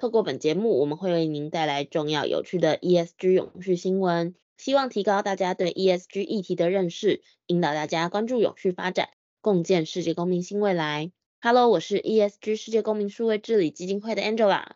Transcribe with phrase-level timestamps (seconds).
[0.00, 9.10] 透过本节目，我们会为您带来重要有趣的 ESG 永续新闻，希望提高大家对 ESG 议题的认识，引导大家关注永续发展，
[9.42, 11.12] 共建世界公民新未来。
[11.42, 14.68] Hello，我是 ESG 世界公民数位治理基金会的 Angela。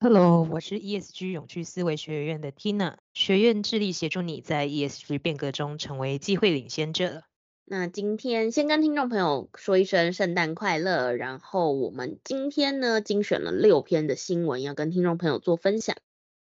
[0.00, 2.96] Hello，我是 ESG 永续思维学院的 Tina。
[3.12, 7.22] 学院致力协助你在 ESG 变革中成为机会领先者。
[7.66, 15.96] 那今天先跟听众朋友说一声圣诞快乐，然后我们今天呢精选了六篇的新闻要跟听众朋友做分享，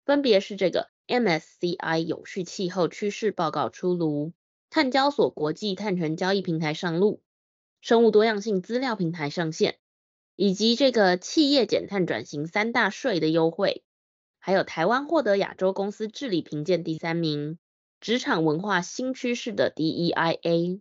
[0.05, 4.33] 分别是这个 MSCI 有序气候趋势报告出炉，
[4.71, 7.21] 碳交所国际碳权交易平台上路，
[7.81, 9.79] 生物多样性资料平台上线，
[10.37, 13.83] 以及这个企业减碳转型三大税的优惠，
[14.39, 17.59] 还有台湾获得亚洲公司治理评鉴第三名，
[18.01, 20.81] 职场文化新趋势的 DEIA。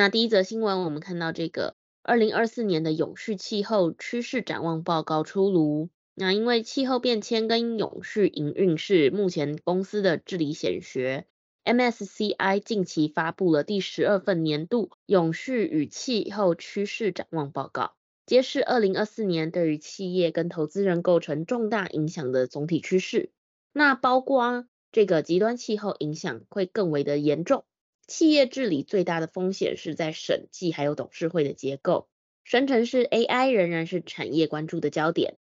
[0.00, 5.90] 那第一则新闻，我们看到这个二零二四年的永续气候趋势展望报告出炉。
[6.14, 11.26] 那因为气候变迁跟永续营运是目前公司的治理显学
[11.66, 17.92] ，MSCI 近期发布了第十二份年度永续与气候趋势展望报告，
[18.24, 23.32] 揭示二零二四年对于企业跟投资人构成重大影响的总体趋势。
[23.74, 27.66] 那包括这个极端气候影响会更为的严重。
[28.10, 32.08] 企业治理最大的风险是在审计还有董事会的结构，
[32.42, 35.36] 生成式 AI 仍然是产业关注的焦点，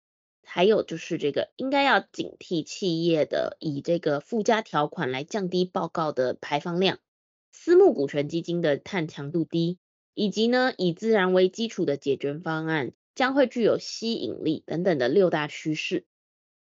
[0.46, 7.00] 还有就是这个应该要警惕企业的以这个附加条款来降低报告的排放量，
[7.52, 9.80] 私募股权基金的碳强度低，
[10.14, 16.06] 以及呢以自然为基础的解决方案将会具有吸引力等等的六大趋势。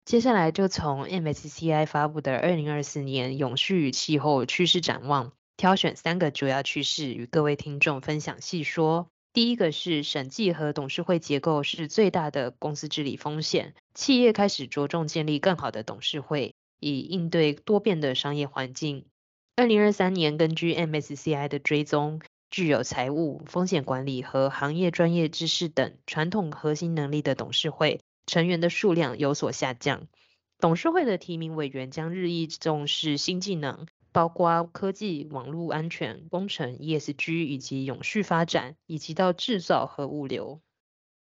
[0.06, 5.34] 接下来就从 MSCI 发布的二零二四年永续与气候趋势展望。
[5.62, 9.06] 挑选三个主要趋势与各位听众分享细说。
[9.32, 19.04] 第一个是审计和董事会结构是最大的公司治理风险，企业开始着重建立更好的董事会，以应对多变的商业环境。
[19.54, 22.20] 二零二三年，根据 MSCI 的追踪，
[22.50, 30.08] 具有财务、风险管理和行业专业知识等传统核心能力的董事会成员的数量有所下降，
[30.58, 33.86] 董事会的提名委员将日益重视新技能。
[34.12, 40.60] 包括科技、网络安全、工程、ESG 以及永续发展，以及到制造和物流。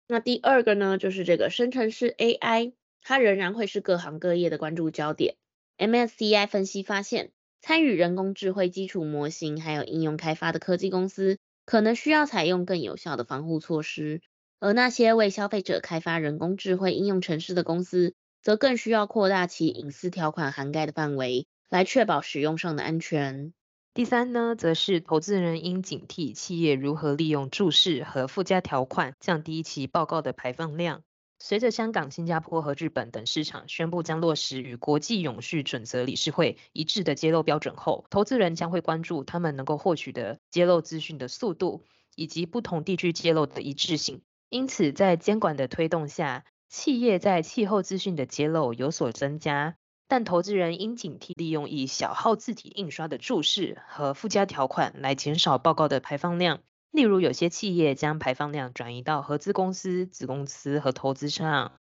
[0.08, 5.36] 那第二个呢，就是这个生成式 AI，它仍然会是各行各业的关注焦点。
[5.78, 7.32] MSCI 分析发现，
[7.62, 14.20] 参与人工智慧基础模型还有应用开发的科技公司，可能需要采用更有效的防护措施；
[14.60, 21.48] 而那些为消费者开发人工智慧应用程式的公司，则更需要扩大其隐私条款涵盖的范围。
[21.72, 23.54] 来确保使用上的安全。
[23.94, 31.02] 第三呢，则是投资人应警惕企业如何利用注释和附加条款降低其报告的排放量。
[31.40, 41.86] 随着香港、新加坡和日本等市场宣布将落实与国际永续准则理事会一致的揭露标准后，投资人将会关注他们能够获取的揭露资讯的速度，
[42.18, 44.22] 以及不同地区揭露的一致性。
[44.50, 49.78] 因此，在监管的推动下，企业在气候资讯的揭露有所增加。
[50.12, 56.60] 但投资人应警惕利用以小号字体印刷的注释和附加条款来减少报告的排放量。
[56.92, 61.72] 例如，有些企业将排放量转移到合资公司、子公司和投资上。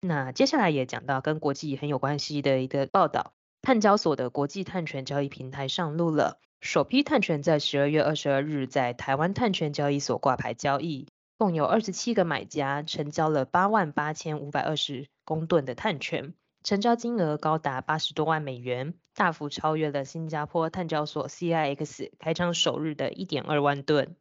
[0.00, 3.32] 那接下来也讲到跟国际很有关系的一个报道：
[3.62, 11.06] 碳交所的国际碳权交易平台上路了，首批碳权在十二月二十二日在台湾碳权交易所挂牌交易，
[11.36, 16.34] 共有二十七个买家成交了八万八千五百二十公吨的碳权。
[16.68, 24.16] 成交金额高达八十多万美元，大幅超越了新加坡碳交所 CIX 开张首日的一点二万吨。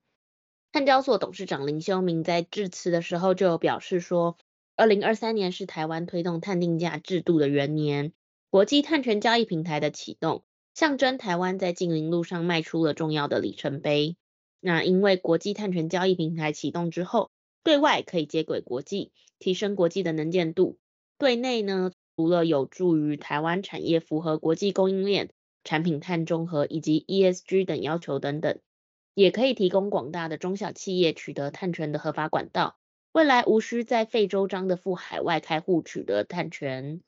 [0.71, 4.37] 碳交所董事长林修明在致辞的时候就表示说，
[4.77, 8.13] 二零二三年是台湾推动碳定价制度的元年，
[8.49, 14.15] 国际碳权交易平台的启动，象征台湾在净零路上迈出了重要的里程碑。
[14.61, 17.29] 那因为国际碳权交易平台启动之后，
[17.61, 20.77] 对外可以接轨国际，提升国际的能见度；
[21.17, 25.29] 对内呢，除了有助于台湾产业符合国际供应链、
[25.63, 28.57] 产品碳中和以及 ESG 等要求等等，
[29.13, 32.75] 也可以提供广大的中小企业取得碳权的合法管道，
[33.11, 37.01] 未来无需在费周章的赴海外开户取得碳权。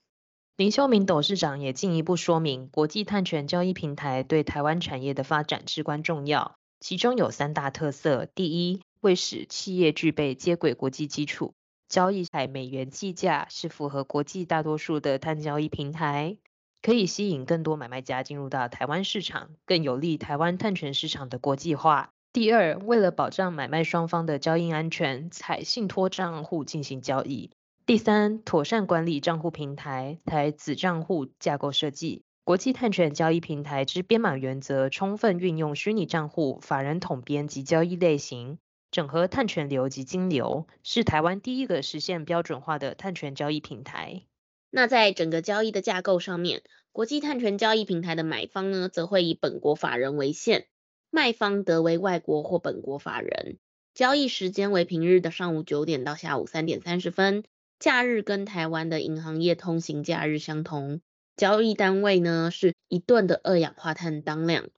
[0.55, 11.55] 林修明董事长也进一步说明，国际碳权交易平台对台湾产业的发展至关重要，其中有三大特色：第一，为使企业具备接轨国际基础，
[11.89, 16.37] 交易采美元计价，是符合国际大多数的碳交易平台，
[16.83, 22.11] 可以吸引更多买卖家进入到台湾市场，更有利台湾碳权市场的国际化。
[22.31, 27.49] 第二，为了保障买卖双方的交易安全，采信托账户进行交易。
[27.87, 32.21] 第三，妥善管理账户平台，采子账户架构设计。
[32.43, 38.59] 国际碳权交易平台之编码原则，充分运用虚拟账户、法人统编及交易类型，
[38.91, 44.23] 整合碳权流及金流，是台湾第一个实现标准化的碳权交易平台。
[44.71, 50.67] 那在整个交易的架构上面，国际碳权交易平台的买方呢，则会以本国法人为限，
[51.09, 53.57] 卖方得为外国或本国法人。
[53.93, 57.43] 交易时间为平日的上午九点到下午三点三十分。
[57.79, 61.01] 假日跟台湾的银行业通行假日相同，
[61.35, 64.69] 交易单位呢是一吨的二氧化碳当量，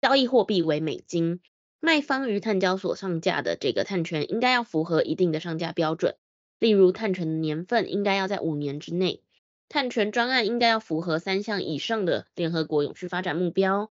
[0.00, 1.40] 交易货币为美金，
[1.84, 6.14] 卖方于碳交所上架的这个碳权应该要符合一定的上架标准，
[6.60, 9.20] 例如碳权的年份应该要在五年之内，
[9.68, 13.90] 碳权专案应该要符合三项以上的联合国永续发展目标。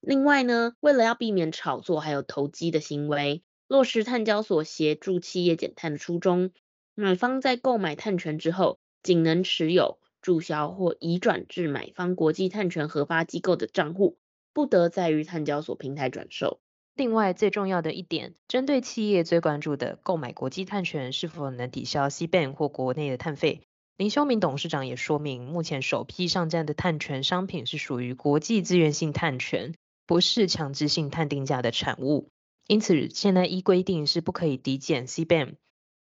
[0.00, 6.52] 另外呢，为了要避免炒作还有投机的行为，落实碳交所协助企业减碳的初衷。
[6.94, 14.16] 买方在购买碳权之后，仅能持有、注销或移转至买方国际碳权核发机构的账户，
[14.52, 16.60] 不得再于碳交所平台转售。
[16.96, 23.60] 另外，最重要的一点，针对企业最关注的购买国际碳权是否能抵消 CBAM 或国内的碳费，
[23.98, 29.74] 林修明董事长也说明，目前首批上架的碳权商品是属于国际自愿性碳权，
[30.06, 32.30] 不是强制性碳定价的产物，
[32.66, 35.56] 因此现在依规定是不可以抵减 CBAM。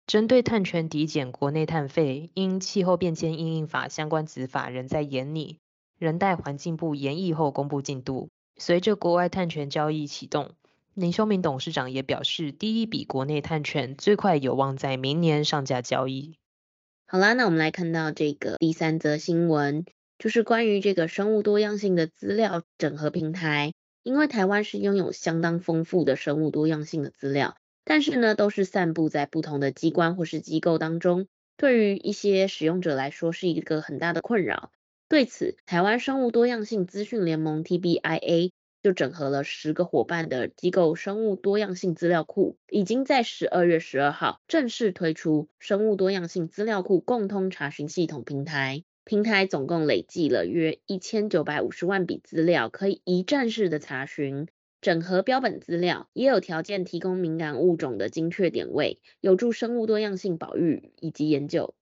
[0.07, 5.59] 针对碳权抵减国内碳费，因气候变迁应应法相关执法仍在研拟，
[5.99, 8.29] 仍待环境部研议后公布进度。
[8.57, 10.53] 随着国外碳权交易启动，
[10.95, 16.37] 林修明董事长也表示，第一笔国内碳权最快有望在明年上架交易。
[17.05, 19.85] 好啦，那我们来看到这个第三则新闻，
[20.19, 23.73] 就是关于这个生物多样性的资料整合平台，
[24.05, 27.57] 因为台湾是拥有相当丰富的生物多样性的资料。
[27.85, 31.27] 但是呢，都是散布在不同的机关或是机构当中，
[31.57, 34.71] 对于一些使用者来说是一个很大的困扰。
[35.09, 38.53] 对此，台湾生物多样性资讯联盟 TBIA
[38.85, 48.85] 就整合了十个伙伴的机构生物多样性资料库，已经在十二月十二号正式推出生物多样性资料库共通查询系统平台。
[49.07, 54.49] 平台总共累计了约一千九百五十万笔资料，可以一站式的查询。
[54.83, 61.75] 整合标本资料，也有条件提供敏感物种的精确点位，有助生物多样性保育以及研究。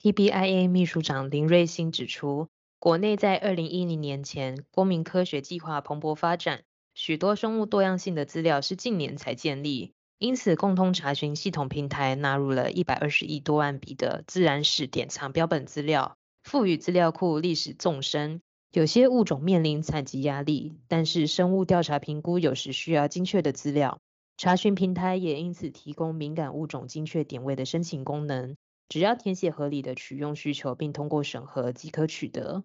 [0.00, 2.46] TBIA 秘书长林瑞兴指出，
[2.86, 6.62] 国内在二零一零年前，公民科学计划蓬勃发展，
[6.94, 18.40] 许多生物多样性的资料是近年才建立，因此共通查询系统平台纳入了一百二十亿多万笔的自然史典藏标本资料，赋予资料库历史纵深。
[18.70, 23.98] 有些物种面临采集压力，但是生物调查评估有时需要精确的资料。
[24.36, 28.54] 查询平台也因此提供敏感物种精确点位的申请功能，
[28.88, 32.62] 只要填写合理的取用需求并通过审核即可取得。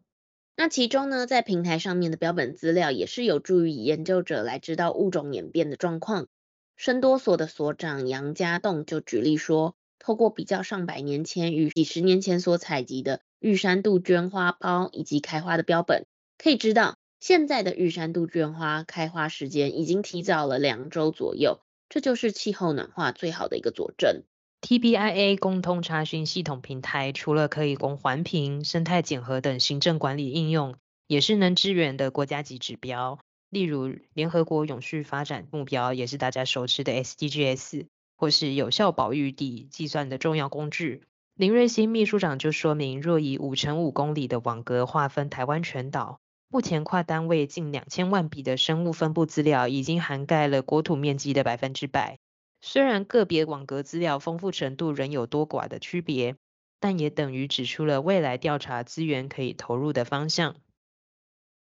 [0.55, 6.27] 那其中呢，在平台上面的标本资料也是有助于研究者来知道物种演变的状况。
[6.75, 13.21] 深多所的所长杨家栋就举例说，透过比较上百年前与几十年前所采集的。
[13.39, 16.05] 玉山杜鹃花苞以及开花的标本，
[16.37, 21.59] 可以知道现在的玉山杜鹃花开花时间已经提早了两周左右，
[21.89, 24.21] 这就是气候暖化最好的一个佐证。
[24.61, 30.75] TBIA 共通查询系统平台除了可以供环评、生态检核等行政管理应用，
[31.07, 33.17] 也是能支援的国家级指标，
[33.49, 41.01] 例如联合国永续发展目标，也是大家熟知的 SDGs，或是有效保育地计算的重要工具。
[41.35, 52.19] 林瑞兴秘书长就说明，若以五乘五公里的网格划分台湾全岛，目前跨单位近两千万笔的生物分布资料，已经涵盖了国土面积的百分之百。
[52.61, 56.35] 虽然个别网格资料丰富程度仍有多寡的区别，
[56.79, 60.55] 但也等于指出了未来调查资源可以投入的方向。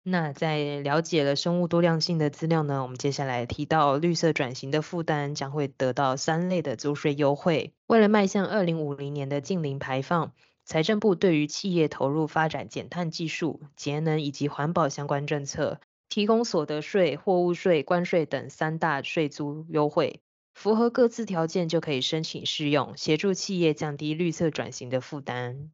[0.06, 7.72] 那在了解了生物多样性的资料呢，我们接下来提到绿色转型的负担将会得到三类的租税优惠。
[7.86, 10.34] 为了迈向二零五零年的净零排放，
[10.66, 20.20] 财政部对于企业投入发展减碳技术、节能以及环保相关政策，提供所得税、货物税、关税等三大税租优惠，
[20.54, 25.70] 符合各自条件就可以申请试用，协助企业降低绿色转型的负担。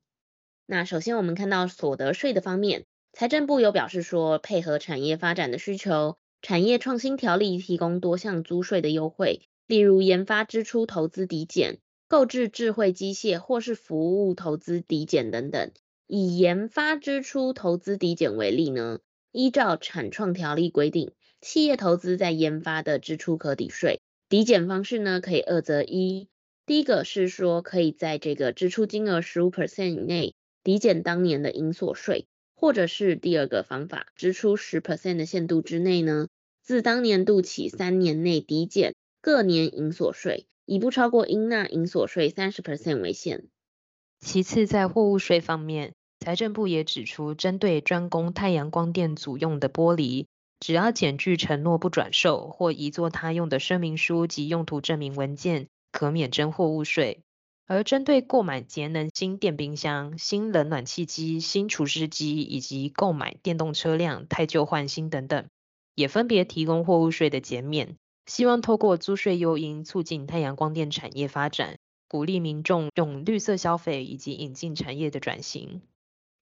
[0.66, 15.70] 那首先我们看到所得税的方面，财政部有表示说，配合产业发展的需求，产业创新条例提供多项租税的优惠，例如研发支出投资抵减、购置智慧机械或是服务投资抵减等等。
[16.06, 18.99] 以研发支出投资抵减为例呢，
[19.30, 26.28] 依照产创条例规定，企业投资在研发的支出可抵税，抵减方式呢可以二择一。
[26.64, 36.28] 第一个是说可以在这个支出金额十五 percent 以内抵减当年的营所税，或者是第二个方法，支出十 percent 的限度之内呢，
[36.62, 43.49] 自当年度起三年内抵减各年营所税，以不超过应纳营所税三十 percent 为限。
[44.20, 50.26] 其次，在货物税方面，财政部也指出，针对专供太阳光电组用的玻璃，
[50.60, 57.22] 只要检具承诺不转售或移作他用的声明书及用途证明文件，可免征货物税。
[57.66, 65.46] 而针对购买节能新电冰箱、新冷暖气机、新除湿机以及购买电动车辆汰旧换新等等，
[65.94, 75.80] 也分别提供货物税的减免，希望透过租税诱因，促进太阳光电产业发展，鼓励民众用绿色消费以及引进产业的转型。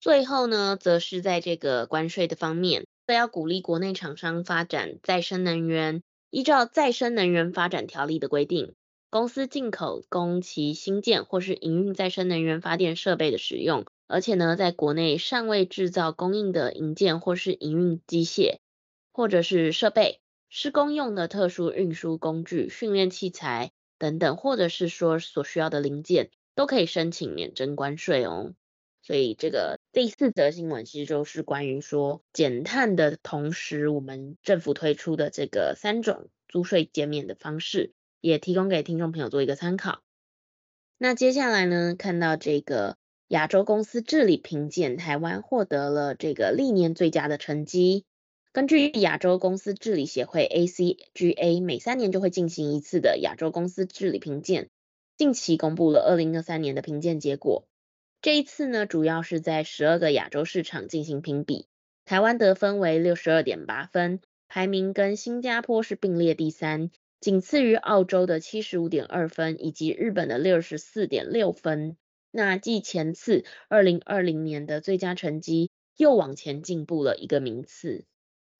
[0.01, 6.03] 最后呢，则是在这个关税的方面，则要鼓励国内厂商发展再生能源。
[6.29, 8.75] 依照再生能源发展条例的规定，
[9.09, 18.59] 公司进口供其新建或是营运再生能源发电设备的使用，而且呢，在国内尚未制造供应的营建或是营运机械，
[19.11, 28.53] 或者是设备、施工用的特殊运输工具、训练器材等等，或者是说所需要的零件，都可以申请免征关税哦。
[29.09, 40.03] 所以这个第四则新闻其实就是关于说减碳的同时，我们政府推出的这个三种租税减免的方式，也提供给听众朋友做一个参考。
[40.99, 42.99] 那接下来呢，看到这个
[43.29, 48.05] 亚洲公司治理评鉴，台湾获得了这个历年最佳的成绩。
[48.53, 54.69] 根据亚洲公司治理协会 ACGA，每三年就会进行一次的亚洲公司治理评鉴，
[55.17, 57.67] 近期公布了二零二三年的评鉴结果。
[58.21, 61.67] 这一次呢，主要是在十二个亚洲市场进行评比，
[62.05, 71.97] 台湾得分为六十二点八分，排名跟新加坡是并列第三，仅次于澳洲的七十五点二分以及日本的六十四点六分。
[72.33, 78.05] 那继前次二零二零年的最佳成绩，又往前进步了一个名次。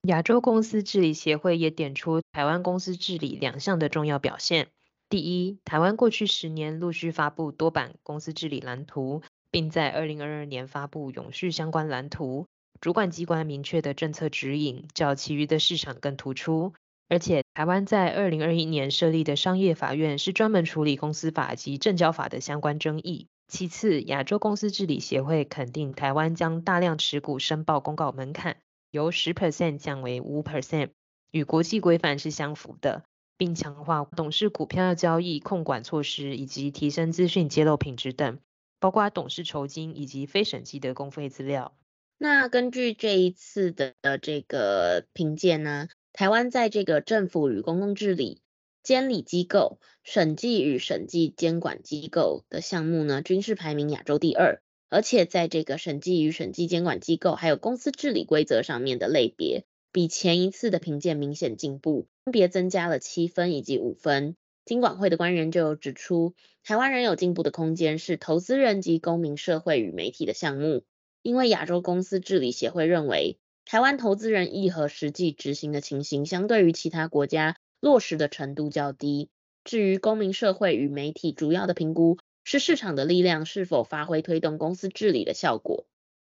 [0.03, 4.69] 亚洲公司治理协会也点出台湾公司治理两项的重要表现：
[5.09, 9.21] 第一，台湾过去十年陆续发布多版公司治理蓝图。
[9.51, 12.47] 并在二零二二年发布永续相关蓝图，
[12.81, 16.73] 主管机关明确的政策指引，较其余的市场更突出。
[17.07, 23.27] 而且，台湾在二零二一年设立的商业法院是专门处理公司法及证交法的相关争议。
[23.47, 28.57] 其次，亚洲公司治理协会肯定台湾将大量持股申报公告门槛
[28.91, 30.89] 由十 percent 降为五 percent，
[31.31, 33.03] 与国际规范是相符的，
[33.37, 38.37] 并强化董事股票交易控管措施以及提升资讯揭露品质等。
[38.79, 41.75] 包括董事酬金以及非审计的公费资料。
[42.17, 48.41] 那根据这一次的这个评鉴呢，台湾在这个政府与公共治理、
[48.83, 54.61] 监理机构、审计与审计监管机构的项目呢，均是排名亚洲第二。
[54.89, 64.35] 而且在这个审计与审计监管机构还有公司治理规则上面的类别，比前一次的评鉴明显进步，分别增加了七分以及五分。
[64.69, 70.83] 金管会的官员就指出，台湾仍有进步的空间，是投资人及公民社会与媒体的项目。
[71.23, 79.31] 因为亚洲公司治理协会认为，台湾投资人议和实际执行的情形，相对于其他国家落实的程度较低。
[79.63, 85.87] 至于公民社会与媒体，主要的评估是市场的力量是否发挥推动公司治理的效果。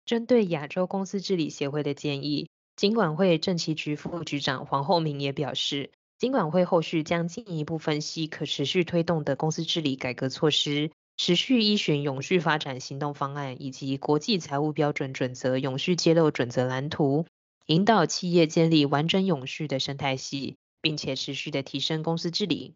[0.05, 5.89] 针对亚洲公司治理协会的建议，金管会政企局副局长黄厚明也表示。
[6.17, 17.25] 金管会后续将进一步分析可持续推动的公司治理改革措施，持续依循永续发展行动方案以及国际财务标准准则永续揭露准则蓝图，
[17.67, 22.73] 引导企业建立完整永续的生态系，并且持续的提升公司治理。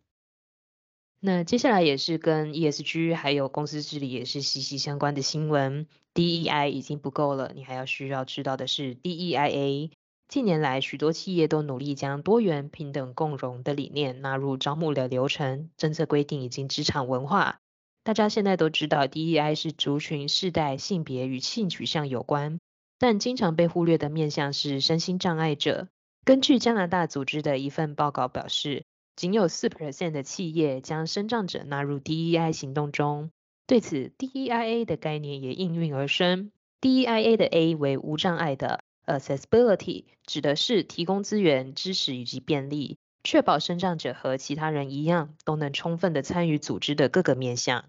[1.19, 9.91] 那接下来也是跟 ESG 还有公司治理也是息息相关的新闻，DEI 已经不够了，你还要需要知道的是 DEIA。
[10.31, 17.59] 近年来，许多企业都努力将多元、平等、共融的理念纳入招募的流程、政策规定以及职场文化。
[18.05, 22.59] 大家现在都知道，DEI 是族群、世代、性别与性取向有关，
[22.97, 25.89] 但经常被忽略的面向是身心障碍者。
[26.23, 28.85] 根据加拿大组织的一份报告表示，
[29.17, 33.31] 仅有四 percent 的企业将身障者纳入 DEI 行动中。
[33.67, 36.53] 对此，DEIA 的概念也应运而生。
[36.79, 38.79] DEIA 的 A 为无障碍的
[39.19, 47.85] Accessibility，指的是提供资源、知识以及便利，确保身障者和其他人一样，都能充分的参与组织的各个面向。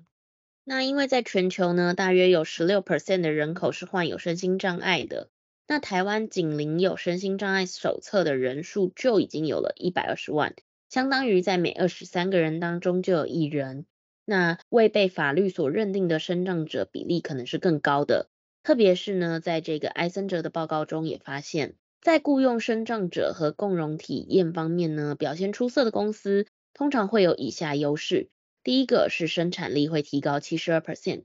[0.64, 5.28] 那因为在全球呢，大约有十六 percent 的人口是患有身心障碍的。
[5.66, 10.54] 那台湾仅领有身心障碍手册的人数就已经有了一百二十万，
[10.90, 13.86] 相当于在每二十三个人当中就有一人。
[14.24, 18.28] 那未被法律所认定的身障者比例可能是更高的。
[18.62, 28.28] 特别是呢，在这个埃森哲的报告中也发现，在雇佣生障者和共融体验方面呢，表现出色的公司通常会有以下优势。
[28.62, 31.24] 第一个是生产力会提高七十二 percent，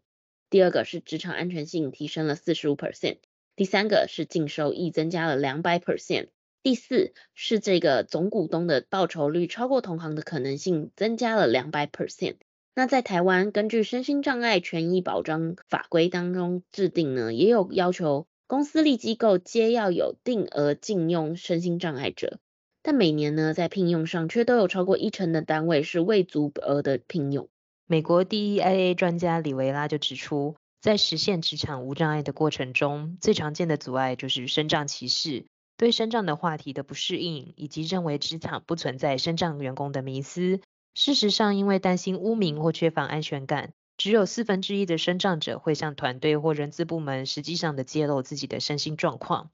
[0.50, 3.18] 第二个是职场安全性提升了四十五 percent，
[3.56, 6.30] 第三个是净收益增加了两百 percent，
[6.64, 12.38] 第四是这个总股东的报酬率超过同行的可能性增加了两百 percent。
[12.78, 22.38] 那在台湾，根据身心障碍权益保障法规当中制定呢，也有要求公司立机构皆要有定额禁用身心障碍者。
[22.84, 27.50] 但每年呢，在聘用上却都有超过一成的单位是未足额的聘用。
[27.88, 40.60] 美国 DEIA 专家里维拉就指出，在实现职场无障碍的过程中，最常见的阻碍就是身障歧视、对身障的话题的不适应，以及认为职场不存在身障员工的迷思。
[41.00, 49.52] 事实上，因为担心污名或缺乏安全感，只有四分之一的身障者会向团队或人资部门实际上的揭露自己的身心状况。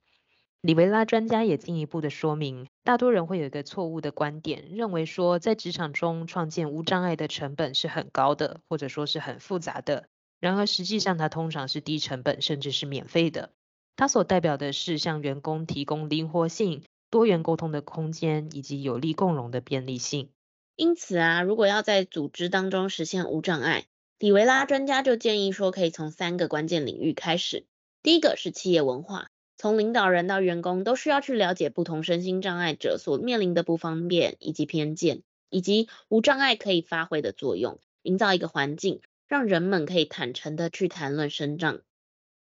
[0.62, 10.08] 里维拉专家也进一步的说明，大多人会有一个错误的观点，认为说在职场中创建无障碍的成本是很高的，或者说是很复杂的。
[10.40, 13.52] 然而实际上它通常是低成本，甚至是免费的。
[13.98, 20.30] 它所代表的是向员工提供灵活性、多元沟通的空间，以及有利共融的便利性。
[20.76, 23.86] 因此啊，如果要在组织当中实现无障碍，
[24.18, 27.66] 里维拉专家就建议说，可以从三个关键领域开始。
[28.02, 29.30] 第一个是企业文化。
[29.56, 41.80] 从领导人到员工都需要去了解不同身心障碍者所面临的不方便以及偏见，以及无障碍可以发挥的作用，营造一个环境，让人们可以坦诚的去谈论身障。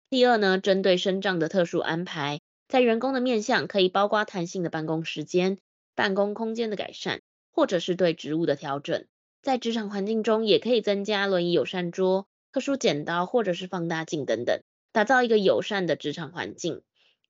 [0.10, 5.60] 第二呢，针对身障的特殊安排，在员工的面向可以包括弹性的办公时间、
[5.94, 9.06] 办公空间的改善，或者是对职务的调整。
[9.42, 14.62] 在职场环境中，也可以增加轮椅友善桌、特殊剪刀或者是放大镜等等，
[14.92, 16.82] 打造一个友善的职场环境。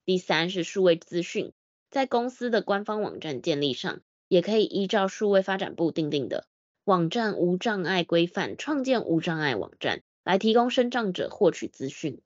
[0.03, 1.53] 第三是数位资讯，
[1.89, 6.47] 在公司的官方网站建立上，也可以依照数位发展部订定的
[6.83, 12.19] 网站无障碍规范，创建无障碍网站，来提供身障者获取资讯。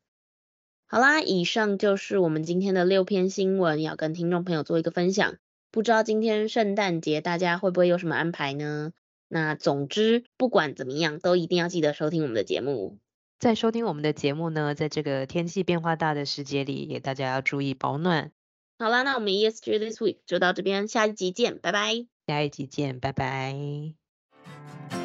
[0.88, 5.36] 好啦，以上就是我们今天的六篇新闻，要跟听众朋友做一个分享。
[5.76, 8.94] 不知道今天圣诞节大家会不会有什么安排呢？
[9.28, 12.98] 那总之，不管怎么样，都一定要记得收听我们的节目。
[13.40, 18.32] 在收听我们的节目呢，在这个天气变化大的时节里，也大家要注意保暖。
[18.80, 22.08] 好啦，那我们 ESG This Week 就到这边，下一集见，拜拜。
[22.26, 25.05] 下一集见，拜拜。